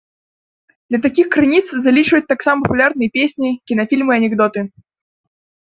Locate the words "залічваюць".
1.87-2.29